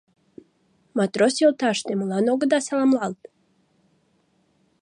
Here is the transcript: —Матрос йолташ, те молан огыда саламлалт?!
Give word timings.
—Матрос 0.97 1.35
йолташ, 1.41 1.77
те 1.85 1.93
молан 1.97 2.25
огыда 2.33 2.59
саламлалт?! 2.65 3.19